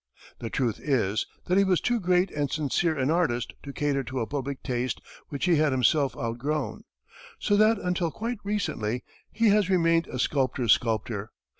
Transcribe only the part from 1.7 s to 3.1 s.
too great and sincere